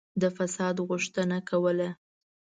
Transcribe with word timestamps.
د 0.21 0.23
فساد 0.37 0.75
غوښتنه 0.87 1.37
کوله. 1.49 1.89